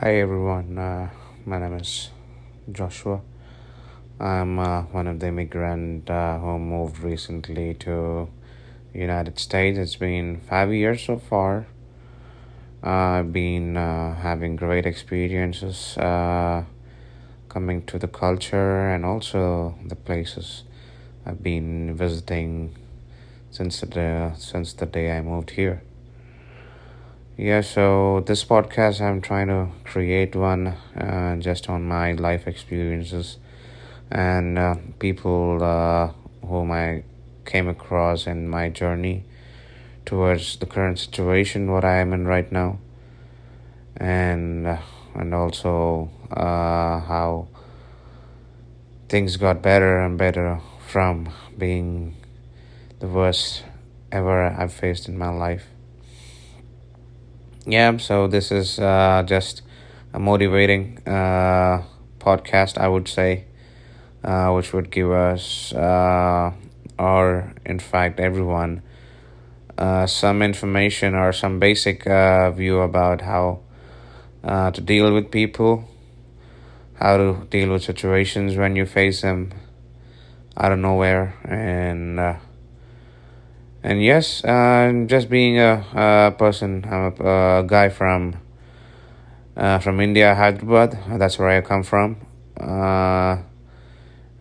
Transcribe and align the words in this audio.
Hi 0.00 0.14
everyone, 0.20 0.78
uh, 0.78 1.10
my 1.44 1.58
name 1.58 1.74
is 1.74 2.10
Joshua. 2.70 3.20
I'm 4.20 4.56
uh, 4.60 4.82
one 4.82 5.08
of 5.08 5.18
the 5.18 5.26
immigrant 5.26 6.08
uh, 6.08 6.38
who 6.38 6.56
moved 6.56 7.00
recently 7.00 7.74
to 7.80 8.28
United 8.94 9.40
States. 9.40 9.76
It's 9.76 9.96
been 9.96 10.40
five 10.48 10.72
years 10.72 11.02
so 11.02 11.18
far. 11.18 11.66
Uh, 12.80 12.90
I've 13.18 13.32
been 13.32 13.76
uh, 13.76 14.14
having 14.14 14.54
great 14.54 14.86
experiences 14.86 15.98
uh, 15.98 16.62
coming 17.48 17.84
to 17.86 17.98
the 17.98 18.06
culture 18.06 18.90
and 18.90 19.04
also 19.04 19.74
the 19.84 19.96
places 19.96 20.62
I've 21.26 21.42
been 21.42 21.96
visiting 21.96 22.76
since 23.50 23.80
the 23.80 24.32
since 24.38 24.74
the 24.74 24.86
day 24.86 25.10
I 25.10 25.22
moved 25.22 25.50
here. 25.50 25.82
Yeah, 27.40 27.60
so 27.60 28.24
this 28.26 28.44
podcast 28.44 29.00
I'm 29.00 29.20
trying 29.20 29.46
to 29.46 29.68
create 29.84 30.34
one 30.34 30.74
uh, 30.96 31.36
just 31.36 31.70
on 31.70 31.86
my 31.86 32.10
life 32.14 32.48
experiences 32.48 33.38
and 34.10 34.58
uh, 34.58 34.74
people 34.98 35.62
uh, 35.62 36.10
whom 36.44 36.72
I 36.72 37.04
came 37.44 37.68
across 37.68 38.26
in 38.26 38.48
my 38.48 38.70
journey 38.70 39.24
towards 40.04 40.56
the 40.56 40.66
current 40.66 40.98
situation 40.98 41.70
what 41.70 41.84
I 41.84 41.98
am 41.98 42.12
in 42.12 42.26
right 42.26 42.50
now, 42.50 42.80
and 43.96 44.66
uh, 44.66 44.78
and 45.14 45.32
also 45.32 46.10
uh, 46.32 46.98
how 46.98 47.46
things 49.08 49.36
got 49.36 49.62
better 49.62 50.00
and 50.00 50.18
better 50.18 50.60
from 50.84 51.28
being 51.56 52.16
the 52.98 53.06
worst 53.06 53.62
ever 54.10 54.42
I've 54.42 54.72
faced 54.72 55.06
in 55.06 55.16
my 55.16 55.28
life 55.28 55.68
yeah 57.68 57.96
so 57.98 58.26
this 58.26 58.50
is 58.50 58.78
uh, 58.78 59.22
just 59.26 59.62
a 60.14 60.18
motivating 60.18 60.98
uh, 61.06 61.82
podcast 62.18 62.78
i 62.78 62.88
would 62.88 63.06
say 63.06 63.44
uh, 64.24 64.50
which 64.52 64.72
would 64.72 64.90
give 64.90 65.10
us 65.10 65.72
uh, 65.74 66.50
or 66.98 67.52
in 67.66 67.78
fact 67.78 68.18
everyone 68.20 68.82
uh, 69.76 70.06
some 70.06 70.42
information 70.42 71.14
or 71.14 71.32
some 71.32 71.58
basic 71.58 72.06
uh, 72.06 72.50
view 72.50 72.80
about 72.80 73.20
how 73.20 73.60
to 74.72 74.80
deal 74.80 75.12
with 75.12 75.30
people 75.30 75.88
how 76.94 77.16
to 77.16 77.46
deal 77.50 77.70
with 77.72 77.82
situations 77.82 78.56
when 78.56 78.74
you 78.74 78.86
face 78.86 79.20
them 79.20 79.52
out 80.56 80.72
of 80.72 80.78
nowhere 80.78 81.34
and 81.44 82.18
and 83.88 84.02
yes, 84.02 84.44
uh, 84.44 84.92
just 85.06 85.30
being 85.30 85.58
a, 85.58 85.82
a 85.94 86.34
person, 86.36 86.84
I'm 86.84 87.14
a, 87.24 87.60
a 87.60 87.64
guy 87.66 87.88
from 87.88 88.36
uh, 89.56 89.78
from 89.78 90.00
India, 90.00 90.34
Hyderabad. 90.34 91.18
That's 91.18 91.38
where 91.38 91.48
I 91.48 91.62
come 91.62 91.82
from. 91.82 92.18
Uh, 92.60 93.38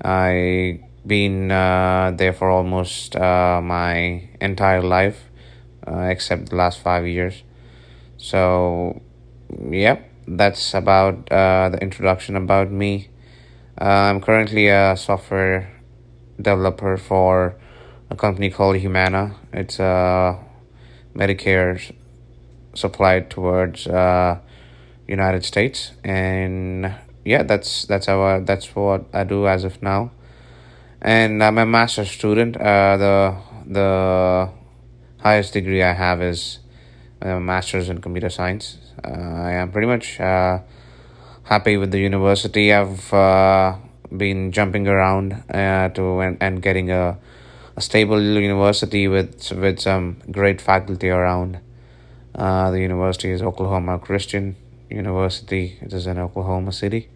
I 0.03 0.81
been 1.05 1.49
uh, 1.49 2.11
there 2.13 2.33
for 2.33 2.49
almost 2.49 3.15
uh, 3.15 3.61
my 3.63 4.27
entire 4.41 4.83
life, 4.83 5.29
uh, 5.87 6.11
except 6.11 6.49
the 6.49 6.57
last 6.57 6.79
five 6.79 7.07
years. 7.07 7.43
So, 8.17 9.01
yep, 9.71 10.11
that's 10.27 10.73
about 10.73 11.31
uh, 11.31 11.69
the 11.69 11.77
introduction 11.81 12.35
about 12.35 12.69
me. 12.69 13.07
Uh, 13.79 14.11
I'm 14.11 14.19
currently 14.19 14.67
a 14.67 14.97
software 14.97 15.71
developer 16.35 16.97
for 16.97 17.55
a 18.09 18.15
company 18.15 18.49
called 18.49 18.77
Humana. 18.77 19.35
It's 19.53 19.79
a 19.79 20.39
Medicare 21.15 21.93
supplied 22.73 23.29
towards 23.29 23.87
uh, 23.87 24.39
United 25.07 25.43
States, 25.43 25.91
and 26.03 26.93
yeah, 27.25 27.43
that's 27.43 27.85
that's 27.85 28.05
how 28.05 28.21
I, 28.21 28.39
that's 28.39 28.75
what 28.75 29.05
I 29.13 29.23
do 29.23 29.47
as 29.47 29.63
of 29.63 29.81
now. 29.81 30.11
And 31.01 31.43
I'm 31.43 31.57
a 31.57 31.65
master's 31.65 32.11
student. 32.11 32.57
Uh, 32.57 32.97
the 32.97 33.37
the 33.65 34.49
highest 35.19 35.53
degree 35.53 35.83
I 35.83 35.93
have 35.93 36.21
is 36.21 36.59
a 37.21 37.39
master's 37.39 37.89
in 37.89 37.99
computer 37.99 38.29
science. 38.29 38.77
Uh, 39.03 39.09
I 39.09 39.51
am 39.53 39.71
pretty 39.71 39.87
much 39.87 40.19
uh, 40.19 40.59
happy 41.43 41.77
with 41.77 41.91
the 41.91 41.99
university. 41.99 42.73
I've 42.73 43.13
uh, 43.13 43.75
been 44.15 44.51
jumping 44.51 44.87
around 44.87 45.43
uh, 45.49 45.89
to 45.89 46.19
and, 46.19 46.37
and 46.41 46.61
getting 46.61 46.91
a 46.91 47.17
a 47.77 47.81
stable 47.81 48.19
university 48.19 49.07
with 49.07 49.51
with 49.51 49.79
some 49.79 50.17
great 50.31 50.59
faculty 50.59 51.09
around. 51.09 51.59
Uh, 52.33 52.71
the 52.71 52.81
university 52.81 53.29
is 53.29 53.41
Oklahoma 53.41 53.99
Christian 53.99 54.55
University. 54.89 55.77
It 55.79 55.93
is 55.93 56.07
in 56.07 56.17
Oklahoma 56.17 56.71
City. 56.71 57.07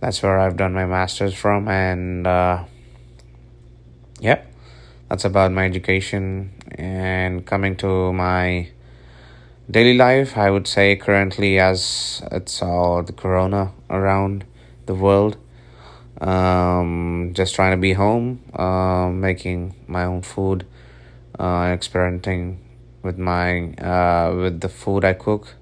That's 0.00 0.22
where 0.22 0.38
I've 0.38 0.58
done 0.58 0.74
my 0.74 0.84
master's 0.84 1.34
from, 1.34 1.66
and 1.68 2.26
uh, 2.26 2.64
yeah, 4.20 4.42
that's 5.08 5.24
about 5.24 5.50
my 5.50 5.64
education. 5.64 6.52
And 6.76 7.46
coming 7.46 7.74
to 7.76 8.12
my 8.12 8.68
daily 9.70 9.96
life, 9.96 10.36
I 10.36 10.50
would 10.50 10.66
say 10.66 10.96
currently, 10.96 11.58
as 11.58 12.22
it's 12.30 12.60
all 12.60 13.02
the 13.02 13.14
corona 13.14 13.72
around 13.88 14.44
the 14.84 14.94
world, 14.94 15.38
um, 16.20 17.30
just 17.34 17.54
trying 17.54 17.72
to 17.72 17.76
be 17.76 17.92
home, 17.92 18.40
uh, 18.54 19.08
making 19.08 19.74
my 19.86 20.04
own 20.04 20.22
food, 20.22 20.66
uh, 21.38 21.70
experimenting 21.72 22.60
with 23.02 23.18
my 23.18 23.74
uh, 23.74 24.34
with 24.34 24.60
the 24.60 24.68
food 24.68 25.04
I 25.04 25.14
cook, 25.14 25.54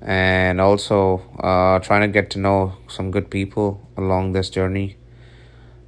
and 0.00 0.60
also 0.60 1.22
uh, 1.40 1.78
trying 1.80 2.02
to 2.02 2.08
get 2.08 2.30
to 2.30 2.38
know 2.38 2.74
some 2.88 3.10
good 3.10 3.30
people 3.30 3.80
along 3.96 4.32
this 4.32 4.50
journey. 4.50 4.96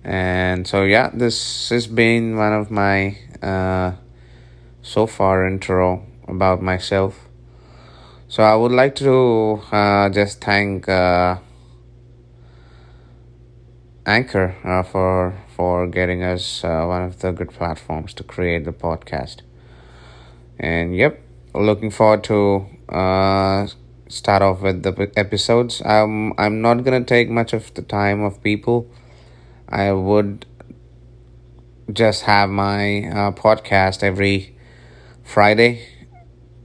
And 0.05 0.67
so 0.67 0.85
yeah, 0.85 1.11
this 1.13 1.69
has 1.71 1.87
been 1.87 2.37
one 2.37 2.53
of 2.53 2.71
my 2.71 3.19
uh, 3.43 3.93
so 4.83 5.07
far 5.07 5.47
intro 5.47 6.07
about 6.29 6.63
myself. 6.63 7.29
So 8.29 8.43
I 8.43 8.55
would 8.55 8.73
like 8.73 8.95
to 8.97 9.61
uh, 9.71 10.09
just 10.11 10.41
thank 10.41 10.89
uh, 10.89 11.39
Anchor 14.06 14.55
uh, 14.65 14.83
for 14.84 15.34
for 15.56 15.87
getting 15.89 16.22
us 16.22 16.62
uh, 16.65 16.84
one 16.87 17.03
of 17.03 17.19
the 17.19 17.33
good 17.33 17.50
platforms 17.50 18.15
to 18.15 18.22
create 18.25 18.65
the 18.65 18.72
podcast. 18.72 19.43
And 20.59 20.97
yep, 20.97 21.21
looking 21.55 21.91
forward 21.91 22.22
to 22.25 22.66
uh, 22.89 23.66
start 24.09 24.43
off 24.43 24.62
with 24.62 24.83
the 24.84 25.11
episodes. 25.16 25.83
I'm 25.84 26.33
I'm 26.39 26.62
not 26.62 26.84
gonna 26.84 27.05
take 27.05 27.28
much 27.28 27.53
of 27.53 27.75
the 27.75 27.83
time 27.83 28.22
of 28.22 28.43
people. 28.43 28.89
I 29.69 29.91
would 29.93 30.47
just 31.93 32.22
have 32.22 32.49
my 32.49 33.05
uh, 33.09 33.33
podcast 33.33 34.05
every 34.05 34.56
Friday. 35.25 35.89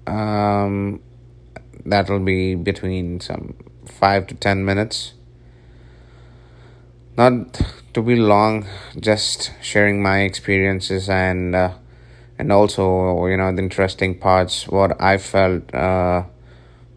Um, 0.05 1.01
that'll 1.85 2.19
be 2.19 2.53
between 2.53 3.19
some 3.19 3.55
five 3.85 4.27
to 4.27 4.35
ten 4.35 4.63
minutes 4.63 5.13
not 7.17 7.61
to 7.93 8.01
be 8.01 8.15
long 8.15 8.65
just 8.99 9.51
sharing 9.61 10.01
my 10.01 10.21
experiences 10.21 11.09
and 11.09 11.55
uh, 11.55 11.73
and 12.37 12.51
also 12.51 13.25
you 13.27 13.37
know 13.37 13.51
the 13.53 13.61
interesting 13.61 14.17
parts 14.17 14.67
what 14.67 14.99
i 15.01 15.17
felt 15.17 15.73
uh 15.75 16.23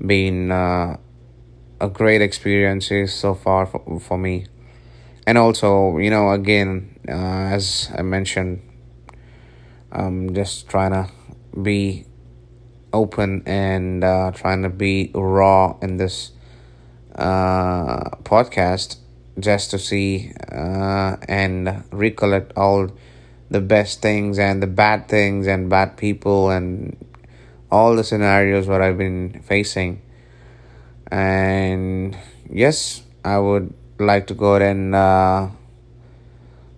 been 0.05 0.51
uh, 0.51 0.97
a 1.81 1.89
great 1.89 2.23
experiences 2.23 3.15
so 3.15 3.35
far 3.35 3.67
for, 3.67 4.01
for 4.01 4.19
me. 4.19 4.47
And 5.27 5.39
also 5.39 5.99
you 5.99 6.11
know 6.11 6.31
again 6.33 6.99
uh, 7.09 7.53
as 7.57 7.91
i 7.97 8.03
mentioned 8.03 8.61
i'm 9.93 10.35
just 10.35 10.69
trying 10.69 10.93
to 10.93 11.09
be 11.63 12.05
open 12.93 13.43
and 13.47 14.05
uh, 14.05 14.31
trying 14.35 14.63
to 14.63 14.69
be 14.69 15.11
raw 15.15 15.77
in 15.83 15.97
this 15.97 16.33
uh, 17.17 18.11
podcast 18.23 18.97
just 19.39 19.71
to 19.73 19.79
see 19.79 20.33
uh, 20.53 21.17
and 21.29 21.85
recollect 21.91 22.53
all 22.57 22.91
the 23.51 23.61
best 23.61 24.03
things 24.03 24.39
and 24.39 24.63
the 24.63 24.67
bad 24.67 25.09
things 25.09 25.47
and 25.47 25.69
bad 25.69 25.97
people 25.97 26.51
and 26.51 26.97
all 27.71 27.97
the 27.97 28.05
scenarios 28.05 28.67
what 28.67 28.81
I've 28.81 28.99
been 28.99 29.43
facing. 29.43 30.01
And 31.11 32.17
yes, 32.51 33.03
I 33.25 33.39
would 33.39 33.75
like 33.99 34.27
to 34.29 34.35
go 34.35 34.55
ahead 34.55 34.77
and 34.77 34.95
uh, 34.95 35.49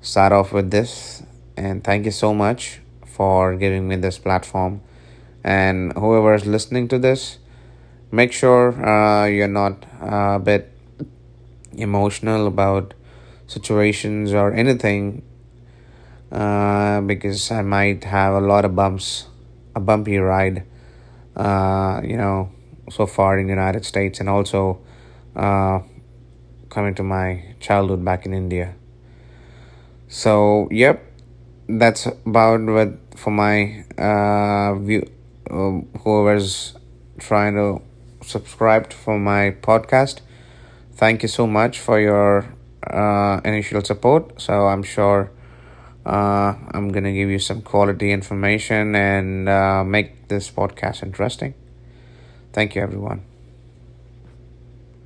start 0.00 0.32
off 0.32 0.53
with 0.53 0.70
this. 0.70 1.23
And 1.56 1.82
thank 1.82 2.05
you 2.05 2.11
so 2.11 2.35
much 2.35 2.81
for 3.05 3.56
giving 3.56 3.88
me 3.88 3.97
this 3.97 4.19
platform. 4.19 4.82
And 5.43 5.93
whoever 5.93 6.35
is 6.35 6.44
listening 6.44 6.88
to 6.88 6.99
this, 6.99 7.38
make 8.11 8.32
sure 8.32 8.73
uh, 8.85 9.26
you're 9.26 9.49
not 9.49 9.85
a 10.00 10.38
bit 10.38 10.75
emotional 11.76 12.46
about 12.46 12.94
situations 13.46 14.32
or 14.32 14.52
anything 14.52 15.23
uh, 16.32 17.00
because 17.02 17.50
I 17.50 17.62
might 17.62 18.05
have 18.05 18.34
a 18.34 18.40
lot 18.40 18.64
of 18.64 18.75
bumps, 18.75 19.26
a 19.75 19.81
bumpy 19.81 20.19
ride. 20.19 20.64
Uh, 21.37 22.00
you 22.02 22.17
know, 22.17 22.50
so 22.90 23.06
far 23.06 23.38
in 23.38 23.46
the 23.46 23.52
United 23.52 23.84
States 23.84 24.20
and 24.20 24.28
also 24.28 24.81
uh, 25.34 25.81
coming 26.70 26.94
to 26.94 27.02
my 27.02 27.55
childhood 27.61 28.05
back 28.05 28.25
in 28.25 28.32
India. 28.32 28.75
So 30.08 30.69
yep, 30.70 31.05
that's 31.69 32.06
about 32.06 32.61
what 32.62 32.94
for 33.17 33.31
my 33.31 33.84
uh, 33.99 34.75
view. 34.76 35.11
Um, 35.49 35.88
whoever's 36.02 36.75
trying 37.19 37.55
to 37.55 37.81
subscribe 38.25 38.93
for 38.93 39.19
my 39.19 39.56
podcast, 39.62 40.20
thank 40.96 41.22
you 41.22 41.28
so 41.28 41.46
much 41.46 41.78
for 41.81 42.00
your 42.00 42.46
uh, 42.87 43.40
initial 43.44 43.82
support. 43.84 44.40
So 44.40 44.66
I'm 44.66 44.82
sure 44.82 45.31
uh, 46.04 46.54
I'm 46.72 46.90
gonna 46.90 47.12
give 47.12 47.31
you 47.31 47.38
some 47.38 47.62
quality 47.62 48.12
information 48.12 48.94
and 48.94 49.48
uh, 49.48 49.84
make 49.84 50.28
this 50.28 50.50
podcast 50.50 51.02
interesting. 51.02 51.54
Thank 52.52 52.75
you, 52.75 52.82
everyone. 52.82 53.36